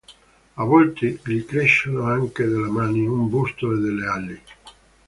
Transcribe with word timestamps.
A 0.55 0.63
volte, 0.65 1.19
gli 1.23 1.45
crescono 1.45 2.05
anche 2.05 2.43
delle 2.47 2.69
mani, 2.69 3.05
un 3.05 3.29
busto 3.29 3.71
e 3.71 3.77
delle 3.77 4.07
ali. 4.07 4.41